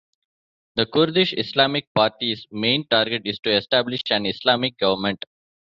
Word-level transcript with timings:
The 0.77 0.87
Kurdish 0.87 1.33
Islamic 1.33 1.87
Party's 1.93 2.47
main 2.51 2.87
target 2.87 3.21
is 3.23 3.37
to 3.41 3.55
establish 3.55 4.01
an 4.09 4.25
Islamic 4.25 4.79
government. 4.79 5.23